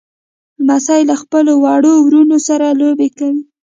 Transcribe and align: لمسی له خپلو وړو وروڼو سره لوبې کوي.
لمسی 0.63 1.01
له 1.09 1.15
خپلو 1.21 1.51
وړو 1.63 1.93
وروڼو 2.05 2.37
سره 2.47 2.67
لوبې 2.81 3.09
کوي. 3.17 3.41